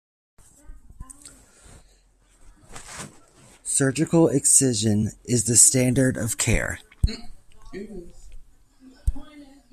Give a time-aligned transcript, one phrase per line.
[3.61, 6.79] Surgical excision is the standard of care.